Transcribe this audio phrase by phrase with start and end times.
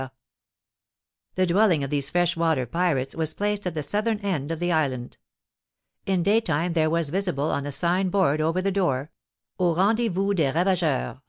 [1.35, 5.17] The dwelling of these freshwater pirates was placed at the southern end of the island.
[6.07, 9.11] In daytime there was visible, on a sign board over the door:
[9.59, 11.17] "AU RENDEZVOUS DES RAVAGEURS.